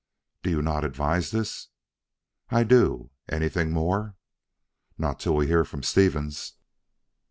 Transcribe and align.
"Do 0.41 0.63
not 0.63 0.81
you 0.81 0.87
advise 0.89 1.29
this?" 1.29 1.67
"I 2.49 2.63
do. 2.63 3.11
Anything 3.29 3.69
more?" 3.69 4.15
"Not 4.97 5.19
till 5.19 5.35
we 5.35 5.45
hear 5.45 5.63
from 5.63 5.83
Stevens." 5.83 6.53